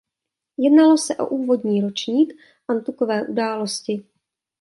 Jednalo 0.57 0.97
se 0.97 1.15
o 1.17 1.27
úvodní 1.27 1.81
ročník 1.81 2.33
antukové 2.67 3.27
události. 3.27 4.03